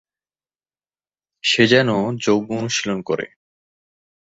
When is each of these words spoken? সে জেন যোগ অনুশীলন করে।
সে 1.43 1.63
জেন 1.67 1.89
যোগ 2.17 2.41
অনুশীলন 2.51 2.99
করে। 3.01 3.25